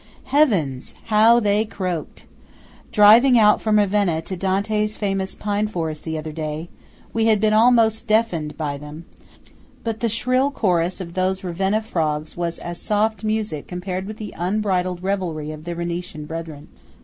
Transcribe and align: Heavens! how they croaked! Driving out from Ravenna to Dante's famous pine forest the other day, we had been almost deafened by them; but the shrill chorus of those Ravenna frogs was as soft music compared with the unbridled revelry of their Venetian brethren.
Heavens! 0.23 0.95
how 1.13 1.39
they 1.39 1.63
croaked! 1.63 2.25
Driving 2.91 3.37
out 3.37 3.61
from 3.61 3.77
Ravenna 3.77 4.23
to 4.23 4.35
Dante's 4.35 4.97
famous 4.97 5.35
pine 5.35 5.67
forest 5.67 6.05
the 6.05 6.17
other 6.17 6.31
day, 6.31 6.69
we 7.13 7.27
had 7.27 7.39
been 7.39 7.53
almost 7.53 8.07
deafened 8.07 8.57
by 8.57 8.79
them; 8.79 9.05
but 9.83 9.99
the 9.99 10.09
shrill 10.09 10.49
chorus 10.49 11.01
of 11.01 11.13
those 11.13 11.43
Ravenna 11.43 11.83
frogs 11.83 12.35
was 12.35 12.57
as 12.57 12.81
soft 12.81 13.23
music 13.23 13.67
compared 13.67 14.07
with 14.07 14.17
the 14.17 14.33
unbridled 14.39 15.03
revelry 15.03 15.51
of 15.51 15.65
their 15.65 15.75
Venetian 15.75 16.25
brethren. 16.25 16.69